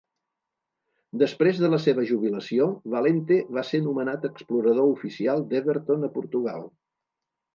Després 1.23 1.59
de 1.63 1.69
la 1.73 1.79
seva 1.83 2.05
jubilació, 2.11 2.67
Valente 2.95 3.37
va 3.59 3.65
ser 3.73 3.83
nomenat 3.89 4.25
explorador 4.31 4.89
oficial 4.97 5.47
d'Everton 5.51 6.09
a 6.09 6.13
Portugal. 6.19 6.67